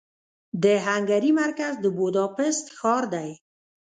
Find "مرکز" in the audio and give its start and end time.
1.41-1.73